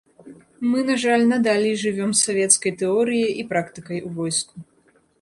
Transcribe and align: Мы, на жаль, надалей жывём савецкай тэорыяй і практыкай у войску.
Мы, 0.69 0.79
на 0.87 0.95
жаль, 1.03 1.25
надалей 1.33 1.75
жывём 1.83 2.11
савецкай 2.23 2.77
тэорыяй 2.83 3.31
і 3.45 3.49
практыкай 3.55 3.99
у 4.09 4.15
войску. 4.21 4.55